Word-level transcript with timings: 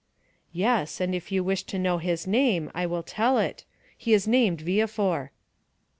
"Yes; 0.51 0.99
and 0.99 1.13
if 1.13 1.31
you 1.31 1.43
wish 1.43 1.61
to 1.65 1.77
know 1.77 1.99
his 1.99 2.25
name, 2.25 2.71
I 2.73 2.87
will 2.87 3.03
tell 3.03 3.37
it,—he 3.37 4.11
is 4.13 4.27
named 4.27 4.59
Villefort." 4.61 5.29